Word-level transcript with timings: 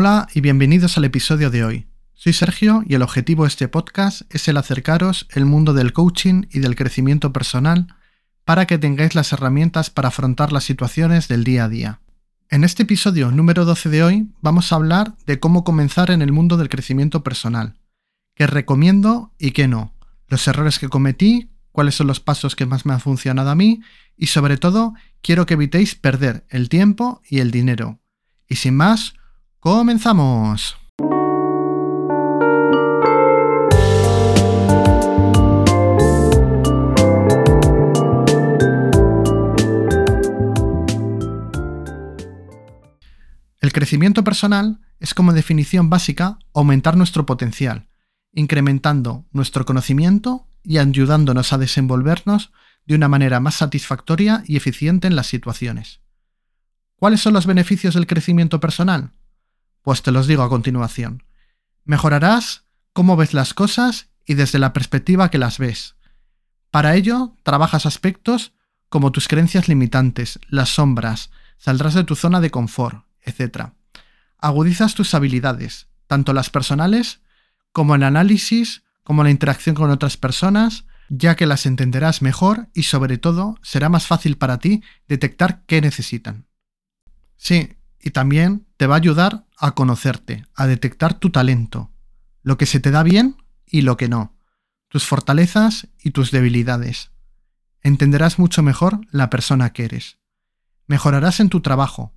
Hola 0.00 0.28
y 0.32 0.40
bienvenidos 0.42 0.96
al 0.96 1.06
episodio 1.06 1.50
de 1.50 1.64
hoy. 1.64 1.88
Soy 2.14 2.32
Sergio 2.32 2.84
y 2.86 2.94
el 2.94 3.02
objetivo 3.02 3.42
de 3.42 3.48
este 3.48 3.66
podcast 3.66 4.22
es 4.32 4.46
el 4.46 4.56
acercaros 4.56 5.26
el 5.32 5.44
mundo 5.44 5.74
del 5.74 5.92
coaching 5.92 6.44
y 6.52 6.60
del 6.60 6.76
crecimiento 6.76 7.32
personal 7.32 7.88
para 8.44 8.64
que 8.68 8.78
tengáis 8.78 9.16
las 9.16 9.32
herramientas 9.32 9.90
para 9.90 10.06
afrontar 10.06 10.52
las 10.52 10.62
situaciones 10.62 11.26
del 11.26 11.42
día 11.42 11.64
a 11.64 11.68
día. 11.68 12.00
En 12.48 12.62
este 12.62 12.84
episodio 12.84 13.32
número 13.32 13.64
12 13.64 13.88
de 13.88 14.04
hoy 14.04 14.28
vamos 14.40 14.70
a 14.70 14.76
hablar 14.76 15.16
de 15.26 15.40
cómo 15.40 15.64
comenzar 15.64 16.12
en 16.12 16.22
el 16.22 16.30
mundo 16.30 16.56
del 16.56 16.68
crecimiento 16.68 17.24
personal, 17.24 17.74
qué 18.36 18.46
recomiendo 18.46 19.32
y 19.36 19.50
qué 19.50 19.66
no, 19.66 19.96
los 20.28 20.46
errores 20.46 20.78
que 20.78 20.88
cometí, 20.88 21.50
cuáles 21.72 21.96
son 21.96 22.06
los 22.06 22.20
pasos 22.20 22.54
que 22.54 22.66
más 22.66 22.86
me 22.86 22.92
han 22.92 23.00
funcionado 23.00 23.50
a 23.50 23.56
mí 23.56 23.80
y 24.16 24.28
sobre 24.28 24.58
todo 24.58 24.94
quiero 25.22 25.44
que 25.44 25.54
evitéis 25.54 25.96
perder 25.96 26.46
el 26.50 26.68
tiempo 26.68 27.20
y 27.28 27.40
el 27.40 27.50
dinero. 27.50 27.98
Y 28.48 28.54
sin 28.54 28.76
más, 28.76 29.14
comenzamos. 29.60 30.76
El 43.60 43.72
crecimiento 43.72 44.24
personal 44.24 44.80
es 45.00 45.14
como 45.14 45.32
definición 45.32 45.90
básica 45.90 46.38
aumentar 46.54 46.96
nuestro 46.96 47.26
potencial, 47.26 47.88
incrementando 48.32 49.26
nuestro 49.32 49.64
conocimiento 49.66 50.48
y 50.62 50.78
ayudándonos 50.78 51.52
a 51.52 51.58
desenvolvernos 51.58 52.52
de 52.86 52.94
una 52.94 53.08
manera 53.08 53.40
más 53.40 53.56
satisfactoria 53.56 54.42
y 54.46 54.56
eficiente 54.56 55.06
en 55.06 55.16
las 55.16 55.26
situaciones. 55.26 56.00
¿Cuáles 56.96 57.20
son 57.20 57.34
los 57.34 57.46
beneficios 57.46 57.94
del 57.94 58.06
crecimiento 58.06 58.58
personal? 58.58 59.12
Pues 59.82 60.02
te 60.02 60.12
los 60.12 60.26
digo 60.26 60.42
a 60.42 60.48
continuación. 60.48 61.22
Mejorarás 61.84 62.64
cómo 62.92 63.16
ves 63.16 63.34
las 63.34 63.54
cosas 63.54 64.08
y 64.26 64.34
desde 64.34 64.58
la 64.58 64.72
perspectiva 64.72 65.30
que 65.30 65.38
las 65.38 65.58
ves. 65.58 65.96
Para 66.70 66.94
ello, 66.94 67.34
trabajas 67.42 67.86
aspectos 67.86 68.52
como 68.88 69.12
tus 69.12 69.28
creencias 69.28 69.68
limitantes, 69.68 70.38
las 70.48 70.70
sombras, 70.70 71.30
saldrás 71.56 71.94
de 71.94 72.04
tu 72.04 72.14
zona 72.14 72.40
de 72.40 72.50
confort, 72.50 73.04
etc. 73.22 73.70
Agudizas 74.38 74.94
tus 74.94 75.14
habilidades, 75.14 75.88
tanto 76.06 76.32
las 76.32 76.50
personales 76.50 77.20
como 77.72 77.94
el 77.94 78.02
análisis, 78.02 78.82
como 79.02 79.24
la 79.24 79.30
interacción 79.30 79.74
con 79.74 79.90
otras 79.90 80.16
personas, 80.16 80.84
ya 81.08 81.36
que 81.36 81.46
las 81.46 81.64
entenderás 81.64 82.22
mejor 82.22 82.68
y 82.74 82.84
sobre 82.84 83.18
todo 83.18 83.56
será 83.62 83.88
más 83.88 84.06
fácil 84.06 84.36
para 84.36 84.58
ti 84.58 84.82
detectar 85.06 85.62
qué 85.66 85.80
necesitan. 85.80 86.46
Sí, 87.36 87.77
y 88.00 88.10
también 88.10 88.66
te 88.76 88.86
va 88.86 88.94
a 88.94 88.98
ayudar 88.98 89.46
a 89.58 89.72
conocerte, 89.72 90.44
a 90.54 90.66
detectar 90.66 91.14
tu 91.14 91.30
talento, 91.30 91.90
lo 92.42 92.56
que 92.58 92.66
se 92.66 92.80
te 92.80 92.90
da 92.90 93.02
bien 93.02 93.36
y 93.66 93.82
lo 93.82 93.96
que 93.96 94.08
no, 94.08 94.36
tus 94.88 95.06
fortalezas 95.06 95.88
y 96.02 96.10
tus 96.10 96.30
debilidades. 96.30 97.10
Entenderás 97.82 98.38
mucho 98.38 98.62
mejor 98.62 99.00
la 99.10 99.30
persona 99.30 99.72
que 99.72 99.84
eres. 99.84 100.18
Mejorarás 100.86 101.40
en 101.40 101.48
tu 101.48 101.60
trabajo, 101.60 102.14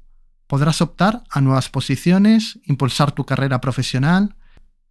podrás 0.47 0.81
optar 0.81 1.23
a 1.29 1.41
nuevas 1.41 1.69
posiciones, 1.69 2.59
impulsar 2.65 3.11
tu 3.11 3.25
carrera 3.25 3.61
profesional. 3.61 4.35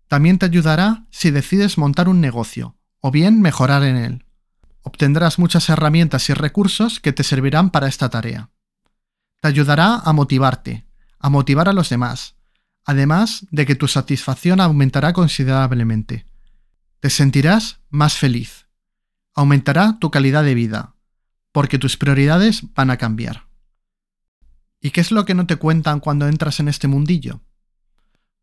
También 0.08 0.38
te 0.38 0.46
ayudará 0.46 1.06
si 1.10 1.30
decides 1.30 1.78
montar 1.78 2.08
un 2.08 2.20
negocio 2.20 2.76
o 3.00 3.10
bien 3.10 3.40
mejorar 3.40 3.82
en 3.84 3.96
él. 3.96 4.24
Obtendrás 4.82 5.38
muchas 5.38 5.68
herramientas 5.68 6.28
y 6.30 6.34
recursos 6.34 7.00
que 7.00 7.12
te 7.12 7.24
servirán 7.24 7.70
para 7.70 7.88
esta 7.88 8.08
tarea. 8.08 8.50
Te 9.40 9.48
ayudará 9.48 9.96
a 9.96 10.12
motivarte, 10.12 10.86
a 11.18 11.30
motivar 11.30 11.68
a 11.68 11.72
los 11.72 11.88
demás, 11.88 12.36
además 12.84 13.46
de 13.50 13.64
que 13.66 13.74
tu 13.74 13.88
satisfacción 13.88 14.60
aumentará 14.60 15.12
considerablemente. 15.12 16.26
Te 17.00 17.08
sentirás 17.08 17.80
más 17.88 18.18
feliz. 18.18 18.66
Aumentará 19.34 19.98
tu 19.98 20.10
calidad 20.10 20.44
de 20.44 20.54
vida, 20.54 20.94
porque 21.52 21.78
tus 21.78 21.96
prioridades 21.96 22.62
van 22.74 22.90
a 22.90 22.98
cambiar. 22.98 23.46
¿Y 24.80 24.90
qué 24.90 25.00
es 25.00 25.10
lo 25.10 25.24
que 25.24 25.34
no 25.34 25.46
te 25.46 25.56
cuentan 25.56 26.00
cuando 26.00 26.28
entras 26.28 26.60
en 26.60 26.68
este 26.68 26.88
mundillo? 26.88 27.40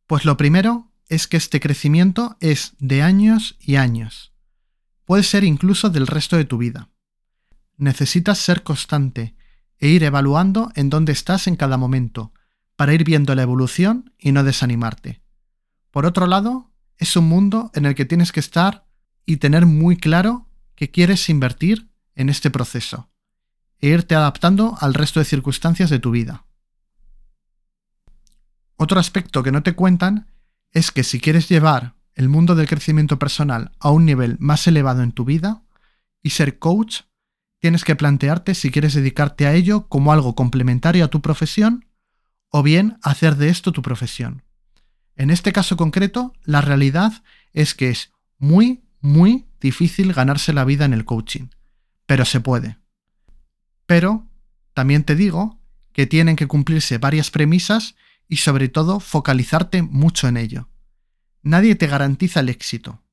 Pues 0.07 0.25
lo 0.25 0.37
primero 0.37 0.91
es 1.09 1.27
que 1.27 1.37
este 1.37 1.59
crecimiento 1.59 2.37
es 2.39 2.73
de 2.79 3.03
años 3.03 3.57
y 3.59 3.75
años. 3.75 4.33
Puede 5.05 5.23
ser 5.23 5.43
incluso 5.43 5.89
del 5.89 6.07
resto 6.07 6.37
de 6.37 6.45
tu 6.45 6.57
vida. 6.57 6.89
Necesitas 7.77 8.39
ser 8.39 8.63
constante 8.63 9.35
e 9.79 9.87
ir 9.87 10.03
evaluando 10.03 10.71
en 10.75 10.89
dónde 10.89 11.11
estás 11.11 11.47
en 11.47 11.55
cada 11.55 11.77
momento, 11.77 12.33
para 12.75 12.93
ir 12.93 13.03
viendo 13.03 13.35
la 13.35 13.41
evolución 13.41 14.13
y 14.17 14.31
no 14.31 14.43
desanimarte. 14.43 15.21
Por 15.91 16.05
otro 16.05 16.27
lado, 16.27 16.71
es 16.97 17.15
un 17.15 17.27
mundo 17.27 17.71
en 17.73 17.85
el 17.85 17.95
que 17.95 18.05
tienes 18.05 18.31
que 18.31 18.39
estar 18.39 18.85
y 19.25 19.37
tener 19.37 19.65
muy 19.65 19.97
claro 19.97 20.47
que 20.75 20.91
quieres 20.91 21.29
invertir 21.29 21.89
en 22.15 22.29
este 22.29 22.49
proceso 22.49 23.09
e 23.79 23.89
irte 23.89 24.15
adaptando 24.15 24.75
al 24.79 24.93
resto 24.93 25.19
de 25.19 25.25
circunstancias 25.25 25.89
de 25.89 25.99
tu 25.99 26.11
vida. 26.11 26.45
Otro 28.75 28.99
aspecto 28.99 29.43
que 29.43 29.51
no 29.51 29.63
te 29.63 29.73
cuentan 29.73 30.27
es 30.71 30.91
que 30.91 31.03
si 31.03 31.19
quieres 31.19 31.49
llevar 31.49 31.95
el 32.13 32.29
mundo 32.29 32.55
del 32.55 32.67
crecimiento 32.67 33.19
personal 33.19 33.71
a 33.79 33.91
un 33.91 34.05
nivel 34.05 34.37
más 34.39 34.65
elevado 34.67 35.03
en 35.03 35.11
tu 35.11 35.25
vida 35.25 35.63
y 36.23 36.31
ser 36.31 36.57
coach, 36.59 37.01
tienes 37.59 37.83
que 37.83 37.95
plantearte 37.95 38.55
si 38.55 38.71
quieres 38.71 38.93
dedicarte 38.93 39.47
a 39.47 39.53
ello 39.53 39.87
como 39.87 40.11
algo 40.11 40.35
complementario 40.35 41.05
a 41.05 41.09
tu 41.09 41.21
profesión 41.21 41.85
o 42.49 42.63
bien 42.63 42.97
hacer 43.01 43.35
de 43.35 43.49
esto 43.49 43.71
tu 43.71 43.81
profesión. 43.81 44.43
En 45.15 45.31
este 45.31 45.51
caso 45.51 45.77
concreto, 45.77 46.33
la 46.43 46.61
realidad 46.61 47.23
es 47.53 47.73
que 47.73 47.89
es 47.89 48.11
muy, 48.37 48.83
muy 49.01 49.47
difícil 49.59 50.13
ganarse 50.13 50.53
la 50.53 50.63
vida 50.63 50.85
en 50.85 50.93
el 50.93 51.05
coaching, 51.05 51.47
pero 52.05 52.23
se 52.25 52.39
puede. 52.39 52.77
Pero 53.85 54.27
también 54.73 55.03
te 55.03 55.15
digo 55.15 55.59
que 55.91 56.05
tienen 56.05 56.35
que 56.35 56.47
cumplirse 56.47 56.99
varias 56.99 57.31
premisas 57.31 57.95
y 58.27 58.37
sobre 58.37 58.69
todo 58.69 58.99
focalizarte 58.99 59.81
mucho 59.81 60.27
en 60.27 60.37
ello. 60.37 60.69
Nadie 61.41 61.75
te 61.75 61.87
garantiza 61.87 62.41
el 62.41 62.49
éxito. 62.49 63.03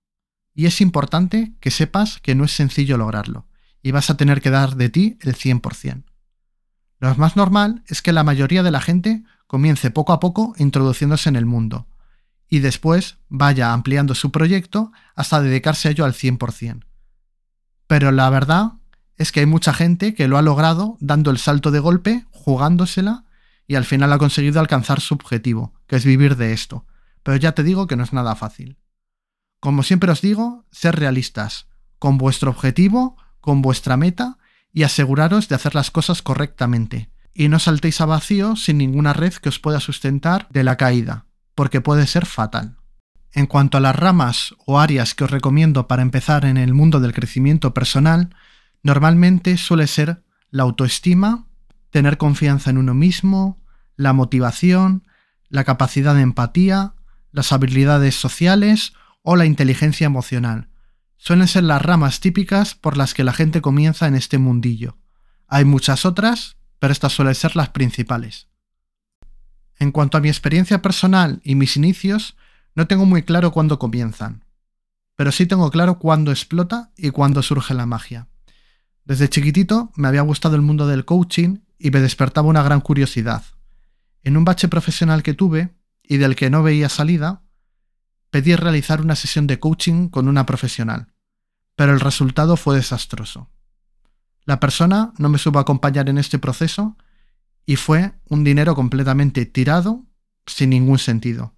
Y 0.54 0.66
es 0.66 0.80
importante 0.80 1.54
que 1.60 1.70
sepas 1.70 2.18
que 2.20 2.34
no 2.34 2.44
es 2.44 2.52
sencillo 2.52 2.98
lograrlo 2.98 3.48
y 3.84 3.92
vas 3.92 4.08
a 4.08 4.16
tener 4.16 4.40
que 4.40 4.50
dar 4.50 4.76
de 4.76 4.88
ti 4.88 5.18
el 5.20 5.36
100%. 5.36 6.04
Lo 7.00 7.14
más 7.16 7.36
normal 7.36 7.84
es 7.86 8.00
que 8.00 8.12
la 8.12 8.24
mayoría 8.24 8.62
de 8.62 8.70
la 8.70 8.80
gente 8.80 9.22
comience 9.46 9.90
poco 9.90 10.14
a 10.14 10.20
poco 10.20 10.54
introduciéndose 10.56 11.28
en 11.28 11.36
el 11.36 11.44
mundo 11.44 11.86
y 12.48 12.60
después 12.60 13.18
vaya 13.28 13.74
ampliando 13.74 14.14
su 14.14 14.32
proyecto 14.32 14.90
hasta 15.14 15.42
dedicarse 15.42 15.88
a 15.88 15.90
ello 15.90 16.06
al 16.06 16.14
100%. 16.14 16.86
Pero 17.86 18.10
la 18.10 18.30
verdad 18.30 18.72
es 19.16 19.32
que 19.32 19.40
hay 19.40 19.46
mucha 19.46 19.74
gente 19.74 20.14
que 20.14 20.28
lo 20.28 20.38
ha 20.38 20.42
logrado 20.42 20.96
dando 21.00 21.30
el 21.30 21.38
salto 21.38 21.70
de 21.70 21.80
golpe, 21.80 22.26
jugándosela, 22.30 23.24
y 23.66 23.74
al 23.74 23.84
final 23.84 24.12
ha 24.14 24.18
conseguido 24.18 24.60
alcanzar 24.60 25.00
su 25.00 25.14
objetivo, 25.14 25.74
que 25.86 25.96
es 25.96 26.06
vivir 26.06 26.36
de 26.36 26.54
esto. 26.54 26.86
Pero 27.22 27.36
ya 27.36 27.52
te 27.52 27.62
digo 27.62 27.86
que 27.86 27.96
no 27.96 28.02
es 28.04 28.14
nada 28.14 28.34
fácil. 28.34 28.78
Como 29.60 29.82
siempre 29.82 30.10
os 30.10 30.22
digo, 30.22 30.64
ser 30.70 30.96
realistas, 30.96 31.68
con 31.98 32.16
vuestro 32.16 32.50
objetivo, 32.50 33.16
con 33.44 33.62
vuestra 33.62 33.96
meta, 33.96 34.38
y 34.72 34.82
aseguraros 34.82 35.48
de 35.48 35.54
hacer 35.54 35.74
las 35.74 35.90
cosas 35.90 36.22
correctamente. 36.22 37.10
Y 37.34 37.48
no 37.48 37.58
saltéis 37.58 38.00
a 38.00 38.06
vacío 38.06 38.56
sin 38.56 38.78
ninguna 38.78 39.12
red 39.12 39.34
que 39.34 39.50
os 39.50 39.58
pueda 39.58 39.80
sustentar 39.80 40.48
de 40.50 40.64
la 40.64 40.76
caída, 40.76 41.26
porque 41.54 41.80
puede 41.80 42.06
ser 42.06 42.26
fatal. 42.26 42.78
En 43.32 43.46
cuanto 43.46 43.76
a 43.76 43.80
las 43.80 43.94
ramas 43.94 44.54
o 44.64 44.80
áreas 44.80 45.14
que 45.14 45.24
os 45.24 45.30
recomiendo 45.30 45.86
para 45.86 46.02
empezar 46.02 46.44
en 46.44 46.56
el 46.56 46.72
mundo 46.72 47.00
del 47.00 47.12
crecimiento 47.12 47.74
personal, 47.74 48.34
Normalmente 48.84 49.56
suele 49.56 49.86
ser 49.86 50.22
la 50.50 50.62
autoestima, 50.62 51.46
tener 51.90 52.18
confianza 52.18 52.68
en 52.68 52.76
uno 52.76 52.92
mismo, 52.92 53.58
la 53.96 54.12
motivación, 54.12 55.06
la 55.48 55.64
capacidad 55.64 56.14
de 56.14 56.20
empatía, 56.20 56.92
las 57.32 57.52
habilidades 57.52 58.14
sociales 58.14 58.92
o 59.22 59.36
la 59.36 59.46
inteligencia 59.46 60.04
emocional. 60.04 60.68
Suelen 61.26 61.48
ser 61.48 61.64
las 61.64 61.80
ramas 61.80 62.20
típicas 62.20 62.74
por 62.74 62.98
las 62.98 63.14
que 63.14 63.24
la 63.24 63.32
gente 63.32 63.62
comienza 63.62 64.06
en 64.06 64.14
este 64.14 64.36
mundillo. 64.36 64.98
Hay 65.46 65.64
muchas 65.64 66.04
otras, 66.04 66.58
pero 66.78 66.92
estas 66.92 67.14
suelen 67.14 67.34
ser 67.34 67.56
las 67.56 67.70
principales. 67.70 68.48
En 69.78 69.90
cuanto 69.90 70.18
a 70.18 70.20
mi 70.20 70.28
experiencia 70.28 70.82
personal 70.82 71.40
y 71.42 71.54
mis 71.54 71.78
inicios, 71.78 72.36
no 72.74 72.86
tengo 72.88 73.06
muy 73.06 73.22
claro 73.22 73.52
cuándo 73.52 73.78
comienzan, 73.78 74.44
pero 75.16 75.32
sí 75.32 75.46
tengo 75.46 75.70
claro 75.70 75.98
cuándo 75.98 76.30
explota 76.30 76.92
y 76.94 77.08
cuándo 77.08 77.42
surge 77.42 77.72
la 77.72 77.86
magia. 77.86 78.28
Desde 79.06 79.30
chiquitito 79.30 79.92
me 79.96 80.08
había 80.08 80.20
gustado 80.20 80.56
el 80.56 80.62
mundo 80.62 80.86
del 80.86 81.06
coaching 81.06 81.60
y 81.78 81.90
me 81.90 82.00
despertaba 82.00 82.48
una 82.48 82.62
gran 82.62 82.82
curiosidad. 82.82 83.44
En 84.24 84.36
un 84.36 84.44
bache 84.44 84.68
profesional 84.68 85.22
que 85.22 85.32
tuve 85.32 85.74
y 86.02 86.18
del 86.18 86.36
que 86.36 86.50
no 86.50 86.62
veía 86.62 86.90
salida, 86.90 87.44
pedí 88.28 88.54
realizar 88.56 89.00
una 89.00 89.16
sesión 89.16 89.46
de 89.46 89.58
coaching 89.58 90.10
con 90.10 90.28
una 90.28 90.44
profesional, 90.44 91.13
pero 91.76 91.92
el 91.92 92.00
resultado 92.00 92.56
fue 92.56 92.76
desastroso. 92.76 93.48
La 94.44 94.60
persona 94.60 95.12
no 95.18 95.28
me 95.28 95.38
supo 95.38 95.58
acompañar 95.58 96.08
en 96.08 96.18
este 96.18 96.38
proceso 96.38 96.96
y 97.66 97.76
fue 97.76 98.12
un 98.28 98.44
dinero 98.44 98.74
completamente 98.74 99.46
tirado 99.46 100.04
sin 100.46 100.70
ningún 100.70 100.98
sentido. 100.98 101.54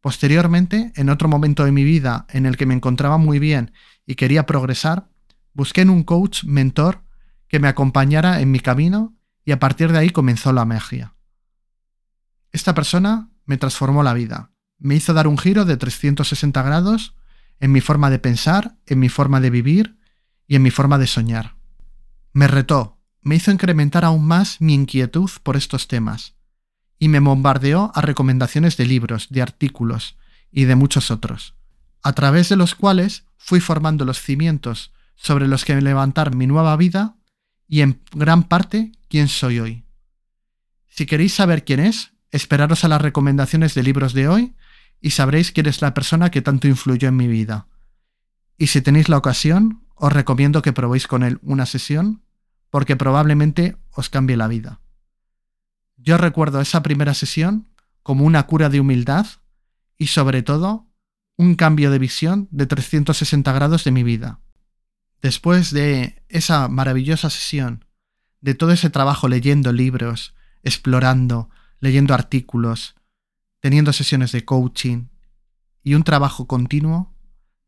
Posteriormente, 0.00 0.92
en 0.96 1.10
otro 1.10 1.28
momento 1.28 1.64
de 1.64 1.72
mi 1.72 1.84
vida 1.84 2.26
en 2.30 2.46
el 2.46 2.56
que 2.56 2.66
me 2.66 2.74
encontraba 2.74 3.18
muy 3.18 3.38
bien 3.38 3.72
y 4.06 4.14
quería 4.14 4.46
progresar, 4.46 5.08
busqué 5.52 5.82
en 5.82 5.90
un 5.90 6.04
coach 6.04 6.44
mentor 6.44 7.02
que 7.48 7.58
me 7.58 7.68
acompañara 7.68 8.40
en 8.40 8.50
mi 8.50 8.60
camino 8.60 9.16
y 9.44 9.52
a 9.52 9.58
partir 9.58 9.92
de 9.92 9.98
ahí 9.98 10.10
comenzó 10.10 10.52
la 10.52 10.64
magia. 10.64 11.14
Esta 12.52 12.74
persona 12.74 13.30
me 13.44 13.58
transformó 13.58 14.02
la 14.02 14.14
vida, 14.14 14.52
me 14.78 14.94
hizo 14.94 15.12
dar 15.12 15.26
un 15.26 15.36
giro 15.36 15.64
de 15.64 15.76
360 15.76 16.62
grados 16.62 17.16
en 17.60 17.72
mi 17.72 17.80
forma 17.80 18.10
de 18.10 18.18
pensar, 18.18 18.76
en 18.86 18.98
mi 18.98 19.08
forma 19.08 19.40
de 19.40 19.50
vivir 19.50 19.98
y 20.46 20.56
en 20.56 20.62
mi 20.62 20.70
forma 20.70 20.98
de 20.98 21.06
soñar. 21.06 21.56
Me 22.32 22.46
retó, 22.46 22.98
me 23.22 23.36
hizo 23.36 23.50
incrementar 23.50 24.04
aún 24.04 24.26
más 24.26 24.60
mi 24.60 24.74
inquietud 24.74 25.30
por 25.42 25.56
estos 25.56 25.88
temas 25.88 26.34
y 26.98 27.08
me 27.08 27.20
bombardeó 27.20 27.92
a 27.94 28.00
recomendaciones 28.00 28.76
de 28.76 28.86
libros, 28.86 29.28
de 29.30 29.42
artículos 29.42 30.16
y 30.50 30.64
de 30.64 30.74
muchos 30.74 31.10
otros, 31.10 31.54
a 32.02 32.12
través 32.12 32.48
de 32.48 32.56
los 32.56 32.74
cuales 32.74 33.24
fui 33.36 33.60
formando 33.60 34.04
los 34.04 34.20
cimientos 34.20 34.92
sobre 35.14 35.48
los 35.48 35.64
que 35.64 35.80
levantar 35.80 36.34
mi 36.34 36.46
nueva 36.46 36.76
vida 36.76 37.16
y 37.68 37.82
en 37.82 38.00
gran 38.12 38.44
parte 38.44 38.92
quién 39.08 39.28
soy 39.28 39.60
hoy. 39.60 39.84
Si 40.88 41.06
queréis 41.06 41.34
saber 41.34 41.64
quién 41.64 41.80
es, 41.80 42.12
esperaros 42.30 42.84
a 42.84 42.88
las 42.88 43.02
recomendaciones 43.02 43.74
de 43.74 43.82
libros 43.82 44.12
de 44.14 44.28
hoy 44.28 44.54
y 45.00 45.10
sabréis 45.10 45.52
quién 45.52 45.66
es 45.66 45.82
la 45.82 45.94
persona 45.94 46.30
que 46.30 46.42
tanto 46.42 46.68
influyó 46.68 47.08
en 47.08 47.16
mi 47.16 47.28
vida. 47.28 47.66
Y 48.56 48.68
si 48.68 48.80
tenéis 48.80 49.08
la 49.08 49.18
ocasión, 49.18 49.84
os 49.94 50.12
recomiendo 50.12 50.62
que 50.62 50.72
probéis 50.72 51.06
con 51.06 51.22
él 51.22 51.38
una 51.42 51.66
sesión, 51.66 52.22
porque 52.70 52.96
probablemente 52.96 53.76
os 53.90 54.08
cambie 54.08 54.36
la 54.36 54.48
vida. 54.48 54.80
Yo 55.96 56.16
recuerdo 56.16 56.60
esa 56.60 56.82
primera 56.82 57.14
sesión 57.14 57.68
como 58.02 58.24
una 58.24 58.46
cura 58.46 58.68
de 58.68 58.80
humildad 58.80 59.26
y 59.96 60.08
sobre 60.08 60.42
todo 60.42 60.86
un 61.36 61.54
cambio 61.54 61.90
de 61.90 61.98
visión 61.98 62.48
de 62.50 62.66
360 62.66 63.52
grados 63.52 63.84
de 63.84 63.92
mi 63.92 64.02
vida. 64.02 64.40
Después 65.22 65.70
de 65.72 66.22
esa 66.28 66.68
maravillosa 66.68 67.30
sesión, 67.30 67.84
de 68.40 68.54
todo 68.54 68.72
ese 68.72 68.90
trabajo 68.90 69.28
leyendo 69.28 69.72
libros, 69.72 70.34
explorando, 70.62 71.50
leyendo 71.80 72.14
artículos, 72.14 72.94
teniendo 73.60 73.92
sesiones 73.92 74.32
de 74.32 74.44
coaching 74.44 75.08
y 75.82 75.94
un 75.94 76.04
trabajo 76.04 76.46
continuo, 76.46 77.14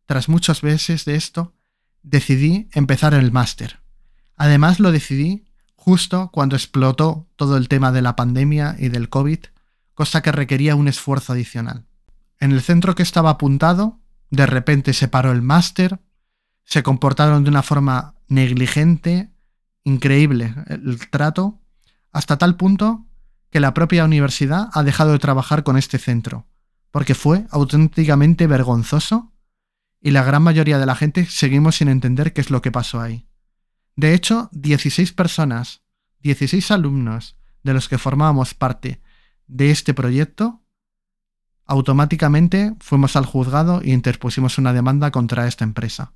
tras 0.07 0.29
muchos 0.29 0.63
meses 0.63 1.05
de 1.05 1.15
esto, 1.15 1.55
decidí 2.03 2.69
empezar 2.73 3.15
el 3.15 3.33
máster. 3.33 3.81
Además 4.37 4.81
lo 4.81 4.93
decidí 4.93 5.45
justo 5.77 6.31
cuando 6.33 6.57
explotó 6.57 7.29
todo 7.37 7.57
el 7.57 7.69
tema 7.69 7.93
de 7.93 8.03
la 8.03 8.17
pandemia 8.17 8.77
y 8.79 8.89
del 8.89 9.09
COVID, 9.09 9.39
cosa 9.95 10.23
que 10.23 10.33
requería 10.33 10.77
un 10.77 10.89
esfuerzo 10.89 11.33
adicional. 11.33 11.87
En 12.39 12.53
el 12.53 12.63
centro 12.63 12.95
que 12.95 13.03
estaba 13.03 13.31
apuntado, 13.31 14.01
de 14.31 14.47
repente 14.47 14.95
se 14.95 15.09
paró 15.09 15.33
el 15.33 15.43
máster, 15.43 16.01
se 16.65 16.83
comportaron 16.83 17.45
de 17.45 17.51
una 17.51 17.63
forma 17.63 18.15
negligente, 18.29 19.31
increíble 19.85 20.55
el 20.69 21.11
trato, 21.11 21.61
hasta 22.13 22.39
tal 22.39 22.57
punto 22.57 23.07
que 23.50 23.61
la 23.61 23.75
propia 23.75 24.05
universidad 24.05 24.69
ha 24.73 24.82
dejado 24.82 25.12
de 25.12 25.19
trabajar 25.19 25.64
con 25.64 25.76
este 25.76 25.99
centro, 25.99 26.47
porque 26.91 27.14
fue 27.14 27.47
auténticamente 27.50 28.47
vergonzoso 28.47 29.32
y 30.00 30.12
la 30.12 30.23
gran 30.23 30.43
mayoría 30.43 30.79
de 30.79 30.87
la 30.87 30.94
gente 30.94 31.26
seguimos 31.26 31.76
sin 31.76 31.88
entender 31.88 32.32
qué 32.32 32.41
es 32.41 32.50
lo 32.50 32.62
que 32.62 32.73
pasó 32.73 33.00
ahí. 33.00 33.26
De 33.97 34.14
hecho, 34.14 34.49
16 34.52 35.12
personas, 35.12 35.82
16 36.20 36.70
alumnos 36.70 37.37
de 37.62 37.75
los 37.75 37.88
que 37.88 37.99
formábamos 37.99 38.55
parte 38.55 39.02
de 39.47 39.70
este 39.70 39.94
proyecto, 39.94 40.62
automáticamente 41.67 42.75
fuimos 42.81 43.17
al 43.17 43.26
juzgado 43.26 43.82
e 43.82 43.91
interpusimos 43.91 44.58
una 44.58 44.73
demanda 44.73 45.11
contra 45.11 45.47
esta 45.47 45.64
empresa. 45.64 46.12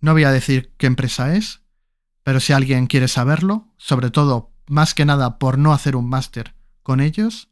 No 0.00 0.12
voy 0.12 0.24
a 0.24 0.32
decir 0.32 0.72
qué 0.78 0.86
empresa 0.86 1.36
es, 1.36 1.62
pero 2.24 2.40
si 2.40 2.52
alguien 2.52 2.86
quiere 2.86 3.08
saberlo, 3.08 3.68
sobre 3.76 4.10
todo 4.10 4.52
más 4.66 4.94
que 4.94 5.04
nada 5.04 5.38
por 5.38 5.58
no 5.58 5.72
hacer 5.72 5.96
un 5.96 6.08
máster 6.08 6.54
con 6.82 7.00
ellos, 7.00 7.50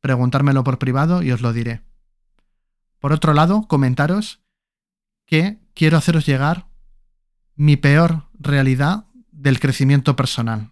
preguntármelo 0.00 0.64
por 0.64 0.78
privado 0.78 1.22
y 1.22 1.30
os 1.32 1.40
lo 1.40 1.52
diré. 1.52 1.82
Por 2.98 3.12
otro 3.12 3.34
lado, 3.34 3.66
comentaros 3.68 4.42
que 5.26 5.58
quiero 5.74 5.96
haceros 5.96 6.26
llegar 6.26 6.68
mi 7.54 7.76
peor 7.76 8.28
realidad 8.38 9.06
del 9.30 9.60
crecimiento 9.60 10.16
personal. 10.16 10.70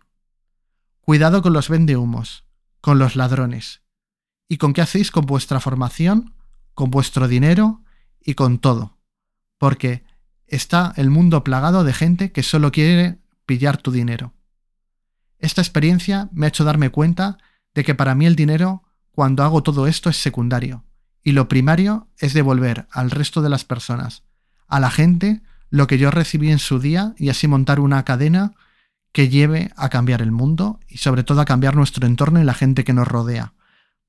Cuidado 1.00 1.42
con 1.42 1.52
los 1.52 1.68
vendehumos, 1.68 2.44
con 2.80 2.98
los 2.98 3.16
ladrones. 3.16 3.82
¿Y 4.48 4.58
con 4.58 4.72
qué 4.72 4.80
hacéis 4.80 5.10
con 5.10 5.26
vuestra 5.26 5.60
formación, 5.60 6.34
con 6.74 6.90
vuestro 6.90 7.28
dinero 7.28 7.82
y 8.20 8.34
con 8.34 8.58
todo? 8.58 8.98
Porque 9.58 10.04
está 10.46 10.92
el 10.96 11.10
mundo 11.10 11.44
plagado 11.44 11.84
de 11.84 11.92
gente 11.92 12.32
que 12.32 12.42
solo 12.42 12.72
quiere 12.72 13.18
pillar 13.46 13.76
tu 13.76 13.92
dinero. 13.92 14.34
Esta 15.38 15.60
experiencia 15.62 16.28
me 16.32 16.46
ha 16.46 16.48
hecho 16.48 16.64
darme 16.64 16.90
cuenta 16.90 17.38
de 17.74 17.84
que 17.84 17.94
para 17.94 18.14
mí 18.14 18.26
el 18.26 18.36
dinero, 18.36 18.82
cuando 19.10 19.42
hago 19.42 19.62
todo 19.62 19.86
esto, 19.86 20.10
es 20.10 20.16
secundario, 20.16 20.84
y 21.22 21.32
lo 21.32 21.48
primario 21.48 22.08
es 22.18 22.34
devolver 22.34 22.86
al 22.90 23.10
resto 23.10 23.42
de 23.42 23.50
las 23.50 23.64
personas, 23.64 24.24
a 24.66 24.80
la 24.80 24.90
gente, 24.90 25.42
lo 25.68 25.86
que 25.86 25.98
yo 25.98 26.10
recibí 26.10 26.50
en 26.50 26.58
su 26.58 26.78
día 26.78 27.14
y 27.16 27.28
así 27.28 27.46
montar 27.46 27.80
una 27.80 28.04
cadena 28.04 28.54
que 29.12 29.28
lleve 29.28 29.72
a 29.76 29.88
cambiar 29.88 30.22
el 30.22 30.32
mundo 30.32 30.80
y 30.88 30.98
sobre 30.98 31.24
todo 31.24 31.40
a 31.40 31.44
cambiar 31.44 31.74
nuestro 31.74 32.06
entorno 32.06 32.40
y 32.40 32.44
la 32.44 32.54
gente 32.54 32.84
que 32.84 32.92
nos 32.92 33.08
rodea. 33.08 33.54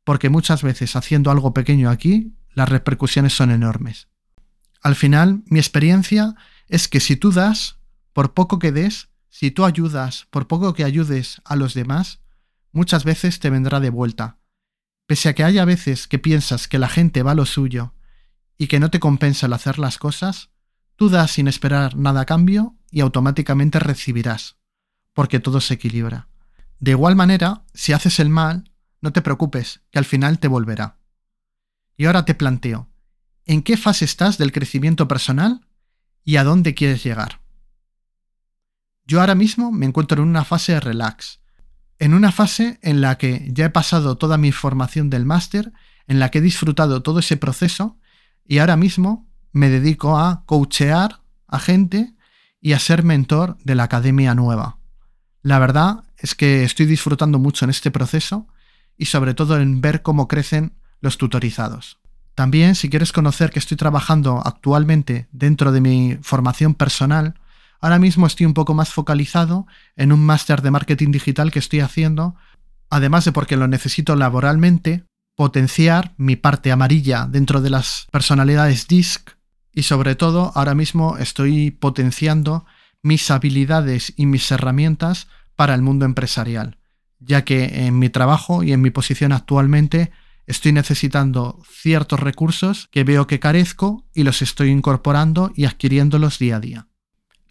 Porque 0.04 0.30
muchas 0.30 0.64
veces 0.64 0.96
haciendo 0.96 1.32
algo 1.32 1.54
pequeño 1.54 1.90
aquí, 1.90 2.36
las 2.54 2.70
repercusiones 2.70 3.34
son 3.34 3.52
enormes. 3.52 4.08
Al 4.82 4.96
final, 4.96 5.44
mi 5.46 5.60
experiencia 5.60 6.36
es 6.68 6.88
que 6.88 7.00
si 7.00 7.16
tú 7.16 7.32
das, 7.32 7.78
por 8.14 8.34
poco 8.34 8.60
que 8.60 8.72
des, 8.72 9.10
si 9.30 9.52
tú 9.52 9.66
ayudas, 9.66 10.28
por 10.32 10.48
poco 10.48 10.74
que 10.74 10.84
ayudes 10.84 11.42
a 11.46 11.56
los 11.56 11.74
demás, 11.74 12.20
muchas 12.72 13.04
veces 13.04 13.40
te 13.40 13.50
vendrá 13.50 13.80
de 13.80 13.90
vuelta. 13.90 14.38
Pese 15.08 15.30
a 15.30 15.36
que 15.36 15.44
haya 15.44 15.66
veces 15.66 16.08
que 16.08 16.20
piensas 16.20 16.68
que 16.68 16.80
la 16.80 16.88
gente 16.88 17.24
va 17.24 17.36
lo 17.36 17.46
suyo 17.46 17.94
y 18.58 18.68
que 18.68 18.80
no 18.80 18.90
te 18.90 19.00
compensa 19.00 19.48
el 19.48 19.54
hacer 19.54 19.80
las 19.80 19.98
cosas, 19.98 20.52
Tú 21.02 21.10
das 21.10 21.32
sin 21.32 21.48
esperar 21.48 21.96
nada 21.96 22.22
a 22.22 22.26
cambio 22.26 22.76
y 22.92 23.00
automáticamente 23.00 23.80
recibirás, 23.80 24.58
porque 25.14 25.40
todo 25.40 25.60
se 25.60 25.74
equilibra. 25.74 26.28
De 26.80 26.92
igual 26.92 27.16
manera, 27.16 27.66
si 27.74 27.92
haces 27.92 28.20
el 28.20 28.30
mal, 28.30 28.72
no 29.02 29.12
te 29.12 29.24
preocupes, 29.24 29.82
que 29.90 29.98
al 29.98 30.06
final 30.06 30.38
te 30.38 30.48
volverá. 30.48 31.00
Y 31.98 32.06
ahora 32.06 32.24
te 32.24 32.36
planteo, 32.36 32.88
¿en 33.46 33.64
qué 33.64 33.78
fase 33.78 34.06
estás 34.06 34.38
del 34.38 34.52
crecimiento 34.52 35.08
personal 35.08 35.66
y 36.24 36.36
a 36.36 36.44
dónde 36.44 36.76
quieres 36.76 37.04
llegar? 37.04 37.42
Yo 39.08 39.22
ahora 39.22 39.34
mismo 39.34 39.72
me 39.72 39.88
encuentro 39.88 40.22
en 40.22 40.30
una 40.30 40.46
fase 40.46 40.74
de 40.74 40.82
relax, 40.82 41.41
en 42.02 42.16
una 42.16 42.32
fase 42.32 42.80
en 42.82 43.00
la 43.00 43.20
que 43.20 43.48
ya 43.54 43.66
he 43.66 43.70
pasado 43.70 44.18
toda 44.18 44.40
mi 44.40 44.52
formación 44.52 45.12
del 45.12 45.24
máster, 45.24 45.72
en 46.08 46.18
la 46.18 46.32
que 46.32 46.40
he 46.40 46.42
disfrutado 46.42 47.04
todo 47.04 47.20
ese 47.20 47.38
proceso 47.38 48.00
y 48.44 48.58
ahora 48.58 48.76
mismo 48.76 49.30
me 49.52 49.70
dedico 49.70 50.18
a 50.18 50.44
coachear 50.48 51.22
a 51.48 51.60
gente 51.60 52.16
y 52.60 52.74
a 52.74 52.80
ser 52.80 53.04
mentor 53.04 53.56
de 53.64 53.76
la 53.76 53.84
academia 53.84 54.34
nueva. 54.34 54.80
La 55.44 55.60
verdad 55.60 56.06
es 56.18 56.34
que 56.34 56.64
estoy 56.64 56.88
disfrutando 56.88 57.38
mucho 57.38 57.66
en 57.66 57.70
este 57.70 57.92
proceso 57.92 58.48
y 58.98 59.06
sobre 59.06 59.36
todo 59.36 59.60
en 59.60 59.80
ver 59.82 60.02
cómo 60.02 60.28
crecen 60.28 60.74
los 61.02 61.20
tutorizados. 61.20 62.00
También 62.34 62.74
si 62.74 62.90
quieres 62.90 63.12
conocer 63.12 63.52
que 63.52 63.60
estoy 63.60 63.78
trabajando 63.78 64.42
actualmente 64.44 65.28
dentro 65.32 65.72
de 65.72 65.82
mi 65.82 66.18
formación 66.24 66.74
personal, 66.74 67.36
ahora 67.82 68.00
mismo 68.00 68.28
estoy 68.28 68.46
un 68.46 68.54
poco 68.54 68.74
más 68.74 68.94
focalizado 68.94 69.68
en 69.96 70.14
un 70.14 70.26
máster 70.26 70.62
de 70.62 70.72
marketing 70.72 71.12
digital 71.12 71.52
que 71.52 71.60
estoy 71.60 71.82
haciendo, 71.82 72.36
además 72.90 73.26
de 73.26 73.32
porque 73.32 73.58
lo 73.58 73.68
necesito 73.68 74.16
laboralmente, 74.16 75.04
potenciar 75.36 76.14
mi 76.18 76.36
parte 76.36 76.72
amarilla 76.72 77.28
dentro 77.30 77.62
de 77.62 77.72
las 77.72 78.08
personalidades 78.12 78.88
DISC 78.88 79.32
y 79.74 79.84
sobre 79.84 80.16
todo, 80.16 80.52
ahora 80.56 80.76
mismo 80.76 81.18
estoy 81.18 81.72
potenciando 81.72 82.66
mis 83.02 83.32
habilidades 83.32 84.14
y 84.16 84.26
mis 84.26 84.52
herramientas 84.52 85.28
para 85.56 85.74
el 85.74 85.82
mundo 85.82 86.06
empresarial, 86.06 86.78
ya 87.20 87.44
que 87.44 87.88
en 87.88 87.98
mi 87.98 88.10
trabajo 88.10 88.64
y 88.64 88.74
en 88.74 88.82
mi 88.82 88.92
posición 88.92 89.32
actualmente 89.32 90.12
estoy 90.46 90.74
necesitando 90.74 91.62
ciertos 91.68 92.20
recursos 92.20 92.90
que 92.92 93.04
veo 93.04 93.28
que 93.28 93.40
carezco 93.40 94.06
y 94.14 94.24
los 94.24 94.42
estoy 94.42 94.70
incorporando 94.70 95.52
y 95.56 95.66
adquiriéndolos 95.66 96.38
día 96.38 96.58
a 96.58 96.60
día. 96.60 96.91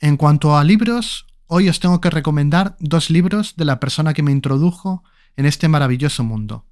En 0.03 0.17
cuanto 0.17 0.57
a 0.57 0.65
libros, 0.65 1.27
hoy 1.47 1.69
os 1.69 1.79
tengo 1.79 2.01
que 2.01 2.09
recomendar 2.09 2.75
dos 2.81 3.11
libros 3.11 3.55
de 3.57 3.67
la 3.67 3.79
persona 3.81 4.15
que 4.15 4.23
me 4.23 4.33
introdujo 4.33 5.05
en 5.37 5.45
este 5.45 5.69
maravilloso 5.69 6.25
mundo. 6.25 6.65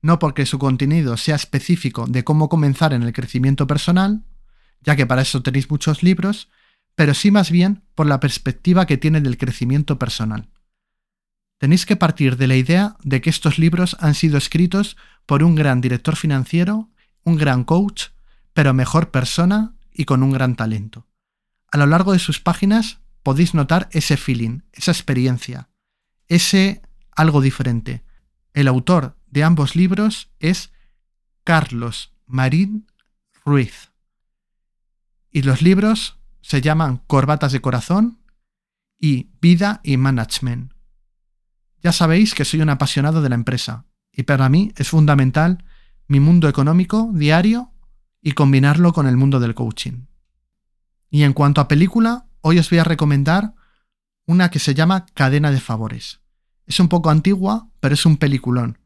No 0.00 0.18
porque 0.18 0.46
su 0.46 0.58
contenido 0.58 1.16
sea 1.16 1.36
específico 1.36 2.06
de 2.08 2.24
cómo 2.24 2.48
comenzar 2.48 2.92
en 2.92 3.04
el 3.04 3.12
crecimiento 3.12 3.68
personal, 3.68 4.24
ya 4.80 4.96
que 4.96 5.06
para 5.06 5.22
eso 5.22 5.44
tenéis 5.44 5.70
muchos 5.70 6.02
libros, 6.02 6.50
pero 6.96 7.14
sí 7.14 7.30
más 7.30 7.52
bien 7.52 7.84
por 7.94 8.08
la 8.08 8.18
perspectiva 8.18 8.84
que 8.84 8.98
tiene 8.98 9.20
del 9.20 9.38
crecimiento 9.38 9.96
personal. 9.96 10.48
tenéis 11.58 11.86
que 11.86 11.94
partir 11.94 12.36
de 12.36 12.48
la 12.48 12.56
idea 12.56 12.96
de 13.04 13.20
que 13.20 13.30
estos 13.30 13.60
libros 13.60 13.96
han 14.00 14.16
sido 14.16 14.36
escritos 14.36 14.96
por 15.26 15.44
un 15.44 15.54
gran 15.54 15.80
director 15.80 16.16
financiero, 16.16 16.90
un 17.22 17.36
gran 17.36 17.62
coach, 17.62 18.06
pero 18.52 18.74
mejor 18.74 19.12
persona 19.12 19.76
y 19.92 20.04
con 20.04 20.24
un 20.24 20.32
gran 20.32 20.56
talento. 20.56 21.06
A 21.72 21.78
lo 21.78 21.86
largo 21.86 22.12
de 22.12 22.18
sus 22.18 22.38
páginas 22.38 23.00
podéis 23.22 23.54
notar 23.54 23.88
ese 23.92 24.18
feeling, 24.18 24.60
esa 24.72 24.92
experiencia, 24.92 25.70
ese 26.28 26.82
algo 27.10 27.40
diferente. 27.40 28.04
El 28.52 28.68
autor 28.68 29.16
de 29.28 29.42
ambos 29.42 29.74
libros 29.74 30.30
es 30.38 30.70
Carlos 31.44 32.12
Marín 32.26 32.86
Ruiz. 33.42 33.90
Y 35.30 35.42
los 35.42 35.62
libros 35.62 36.18
se 36.42 36.60
llaman 36.60 36.98
Corbatas 37.06 37.52
de 37.52 37.62
Corazón 37.62 38.20
y 38.98 39.30
Vida 39.40 39.80
y 39.82 39.96
Management. 39.96 40.74
Ya 41.82 41.92
sabéis 41.92 42.34
que 42.34 42.44
soy 42.44 42.60
un 42.60 42.68
apasionado 42.68 43.22
de 43.22 43.30
la 43.30 43.34
empresa 43.34 43.86
y 44.12 44.24
para 44.24 44.50
mí 44.50 44.72
es 44.76 44.90
fundamental 44.90 45.64
mi 46.06 46.20
mundo 46.20 46.50
económico 46.50 47.10
diario 47.14 47.72
y 48.20 48.32
combinarlo 48.32 48.92
con 48.92 49.06
el 49.06 49.16
mundo 49.16 49.40
del 49.40 49.54
coaching. 49.54 50.11
Y 51.14 51.24
en 51.24 51.34
cuanto 51.34 51.60
a 51.60 51.68
película, 51.68 52.24
hoy 52.40 52.58
os 52.58 52.70
voy 52.70 52.78
a 52.78 52.84
recomendar 52.84 53.52
una 54.26 54.50
que 54.50 54.58
se 54.58 54.74
llama 54.74 55.04
Cadena 55.12 55.50
de 55.50 55.60
Favores. 55.60 56.20
Es 56.66 56.80
un 56.80 56.88
poco 56.88 57.10
antigua, 57.10 57.68
pero 57.80 57.92
es 57.92 58.06
un 58.06 58.16
peliculón. 58.16 58.78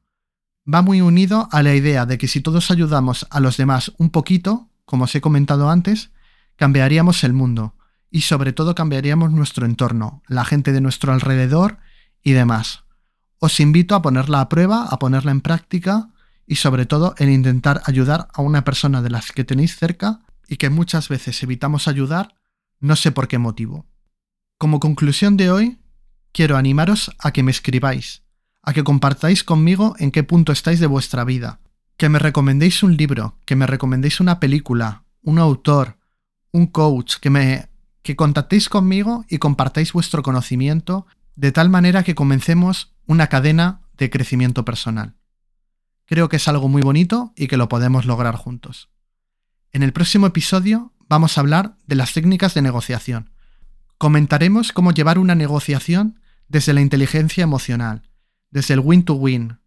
Va 0.66 0.82
muy 0.82 1.00
unido 1.00 1.48
a 1.52 1.62
la 1.62 1.76
idea 1.76 2.04
de 2.04 2.18
que 2.18 2.26
si 2.26 2.40
todos 2.40 2.72
ayudamos 2.72 3.28
a 3.30 3.38
los 3.38 3.56
demás 3.56 3.92
un 3.98 4.10
poquito, 4.10 4.68
como 4.84 5.04
os 5.04 5.14
he 5.14 5.20
comentado 5.20 5.70
antes, 5.70 6.10
cambiaríamos 6.56 7.22
el 7.22 7.32
mundo 7.32 7.76
y 8.10 8.22
sobre 8.22 8.52
todo 8.52 8.74
cambiaríamos 8.74 9.30
nuestro 9.30 9.64
entorno, 9.64 10.24
la 10.26 10.44
gente 10.44 10.72
de 10.72 10.80
nuestro 10.80 11.12
alrededor 11.12 11.78
y 12.24 12.32
demás. 12.32 12.82
Os 13.38 13.60
invito 13.60 13.94
a 13.94 14.02
ponerla 14.02 14.40
a 14.40 14.48
prueba, 14.48 14.88
a 14.90 14.98
ponerla 14.98 15.30
en 15.30 15.42
práctica 15.42 16.08
y 16.44 16.56
sobre 16.56 16.86
todo 16.86 17.14
en 17.18 17.30
intentar 17.30 17.82
ayudar 17.84 18.26
a 18.34 18.42
una 18.42 18.64
persona 18.64 19.00
de 19.00 19.10
las 19.10 19.30
que 19.30 19.44
tenéis 19.44 19.76
cerca 19.76 20.25
y 20.48 20.56
que 20.56 20.70
muchas 20.70 21.08
veces 21.08 21.42
evitamos 21.42 21.88
ayudar, 21.88 22.34
no 22.80 22.96
sé 22.96 23.12
por 23.12 23.28
qué 23.28 23.38
motivo. 23.38 23.86
Como 24.58 24.80
conclusión 24.80 25.36
de 25.36 25.50
hoy, 25.50 25.78
quiero 26.32 26.56
animaros 26.56 27.10
a 27.18 27.32
que 27.32 27.42
me 27.42 27.50
escribáis, 27.50 28.22
a 28.62 28.72
que 28.72 28.84
compartáis 28.84 29.44
conmigo 29.44 29.94
en 29.98 30.10
qué 30.10 30.22
punto 30.22 30.52
estáis 30.52 30.80
de 30.80 30.86
vuestra 30.86 31.24
vida, 31.24 31.60
que 31.96 32.08
me 32.08 32.18
recomendéis 32.18 32.82
un 32.82 32.96
libro, 32.96 33.38
que 33.44 33.56
me 33.56 33.66
recomendéis 33.66 34.20
una 34.20 34.40
película, 34.40 35.04
un 35.22 35.38
autor, 35.38 35.98
un 36.52 36.66
coach, 36.66 37.16
que 37.20 37.30
me 37.30 37.68
que 38.02 38.14
contactéis 38.14 38.68
conmigo 38.68 39.24
y 39.28 39.38
compartáis 39.38 39.92
vuestro 39.92 40.22
conocimiento 40.22 41.06
de 41.34 41.50
tal 41.50 41.68
manera 41.68 42.04
que 42.04 42.14
comencemos 42.14 42.94
una 43.06 43.26
cadena 43.26 43.80
de 43.96 44.10
crecimiento 44.10 44.64
personal. 44.64 45.16
Creo 46.04 46.28
que 46.28 46.36
es 46.36 46.46
algo 46.46 46.68
muy 46.68 46.82
bonito 46.82 47.32
y 47.34 47.48
que 47.48 47.56
lo 47.56 47.68
podemos 47.68 48.06
lograr 48.06 48.36
juntos. 48.36 48.90
En 49.72 49.82
el 49.82 49.92
próximo 49.92 50.26
episodio 50.26 50.92
vamos 51.08 51.36
a 51.36 51.40
hablar 51.40 51.76
de 51.86 51.96
las 51.96 52.12
técnicas 52.12 52.54
de 52.54 52.62
negociación. 52.62 53.30
Comentaremos 53.98 54.72
cómo 54.72 54.92
llevar 54.92 55.18
una 55.18 55.34
negociación 55.34 56.20
desde 56.48 56.72
la 56.72 56.80
inteligencia 56.80 57.44
emocional, 57.44 58.02
desde 58.50 58.74
el 58.74 58.80
win-to-win, 58.80 59.58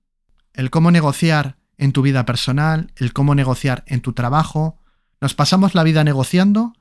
el 0.54 0.70
cómo 0.70 0.92
negociar 0.92 1.58
en 1.78 1.92
tu 1.92 2.02
vida 2.02 2.26
personal, 2.26 2.92
el 2.96 3.14
cómo 3.14 3.36
negociar 3.36 3.84
en 3.88 4.02
tu 4.02 4.14
trabajo. 4.14 4.80
Nos 5.22 5.34
pasamos 5.34 5.76
la 5.76 5.84
vida 5.84 6.04
negociando 6.04 6.74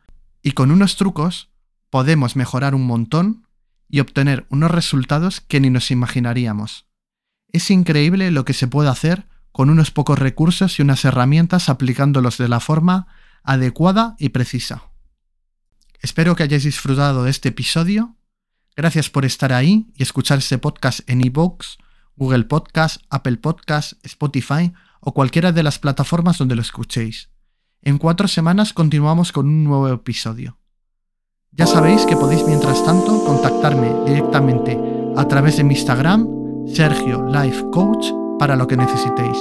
y 0.43 0.53
con 0.53 0.71
unos 0.71 0.97
trucos 0.97 1.51
podemos 1.91 2.37
mejorar 2.37 2.75
un 2.75 2.87
montón 2.87 3.47
y 3.89 4.01
obtener 4.01 4.47
unos 4.51 4.71
resultados 4.71 5.41
que 5.41 5.61
ni 5.61 5.71
nos 5.71 5.91
imaginaríamos. 5.91 6.87
Es 7.51 7.71
increíble 7.71 8.31
lo 8.31 8.45
que 8.45 8.53
se 8.53 8.67
puede 8.67 8.91
hacer 8.91 9.27
con 9.53 9.71
unos 9.71 9.91
pocos 9.91 10.19
recursos 10.19 10.79
y 10.79 10.83
unas 10.83 11.05
herramientas 11.05 11.69
aplicándolos 11.69 12.39
de 12.39 12.49
la 12.49 12.61
forma 12.61 13.07
adecuada 13.43 14.15
y 14.19 14.31
precisa. 14.31 14.85
Espero 16.01 16.37
que 16.37 16.45
hayáis 16.45 16.65
disfrutado 16.65 17.25
de 17.25 17.31
este 17.31 17.49
episodio. 17.49 18.17
Gracias 18.77 19.11
por 19.11 19.25
estar 19.25 19.53
ahí 19.53 19.91
y 19.95 20.03
escuchar 20.03 20.39
este 20.39 20.59
podcast 20.59 21.01
en 21.09 21.25
iVoox, 21.25 21.79
Google 22.15 22.45
Podcast, 22.45 23.03
Apple 23.11 23.39
Podcast, 23.39 23.95
Spotify 24.05 24.73
o 25.01 25.13
cualquiera 25.13 25.53
de 25.53 25.63
las 25.63 25.79
plataformas 25.79 26.39
donde 26.39 26.55
lo 26.55 26.63
escuchéis. 26.63 27.31
En 27.83 27.99
cuatro 27.99 28.29
semanas 28.29 28.73
continuamos 28.73 29.33
con 29.33 29.47
un 29.47 29.65
nuevo 29.65 29.89
episodio. 29.89 30.59
Ya 31.53 31.67
sabéis 31.67 32.07
que 32.07 32.17
podéis 32.17 32.45
mientras 32.45 32.85
tanto 32.85 33.25
contactarme 33.25 33.93
directamente 34.07 34.79
a 35.17 35.27
través 35.27 35.57
de 35.57 35.65
mi 35.65 35.75
Instagram, 35.75 36.27
Sergio 36.73 37.27
Life 37.27 37.65
Coach, 37.73 38.07
para 38.39 38.57
lo 38.57 38.67
que 38.67 38.77
necesitéis. 38.77 39.39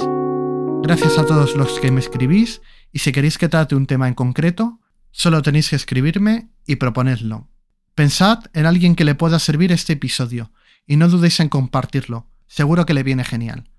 Gracias 0.82 1.18
a 1.18 1.24
todos 1.24 1.54
los 1.54 1.78
que 1.80 1.90
me 1.90 2.00
escribís 2.00 2.60
y 2.92 2.98
si 2.98 3.12
queréis 3.12 3.38
que 3.38 3.48
trate 3.48 3.74
un 3.74 3.86
tema 3.86 4.08
en 4.08 4.14
concreto, 4.14 4.80
solo 5.10 5.42
tenéis 5.42 5.70
que 5.70 5.76
escribirme 5.76 6.50
y 6.66 6.76
proponedlo. 6.76 7.48
Pensad 7.94 8.44
en 8.54 8.66
alguien 8.66 8.96
que 8.96 9.04
le 9.04 9.14
pueda 9.14 9.38
servir 9.38 9.72
este 9.72 9.94
episodio 9.94 10.52
y 10.86 10.96
no 10.96 11.08
dudéis 11.08 11.38
en 11.40 11.48
compartirlo, 11.48 12.26
seguro 12.46 12.86
que 12.86 12.94
le 12.94 13.02
viene 13.02 13.24
genial. 13.24 13.70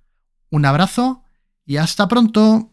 Un 0.49 0.65
abrazo 0.65 1.23
y 1.65 1.77
hasta 1.77 2.07
pronto. 2.07 2.71